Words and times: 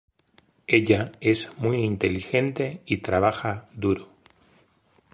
Ella 0.65 1.11
es 1.21 1.51
muy 1.59 1.83
inteligente 1.83 2.81
y 2.87 3.03
trabaja 3.03 3.69
duro. 3.75 4.09